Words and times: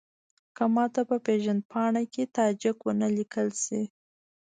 که 0.55 0.63
ماته 0.75 1.01
په 1.09 1.17
پېژندپاڼه 1.25 2.03
کې 2.13 2.23
تاجک 2.37 2.77
ونه 2.85 3.07
لیکل 3.17 3.47
شي. 3.63 3.81